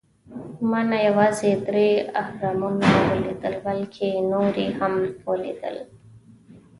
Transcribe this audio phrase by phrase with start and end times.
[0.69, 1.89] ما نه یوازې درې
[2.21, 4.93] اهرامونه ولیدل، بلکې نور یې هم
[5.29, 5.77] ولېدل.